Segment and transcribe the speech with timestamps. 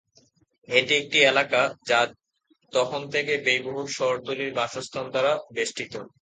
[0.67, 1.99] এটি একটি এলাকা যা
[2.73, 5.93] তখন থেকে ব্যয়বহুল শহরতলির বাসস্থান দ্বারা বেষ্টিত।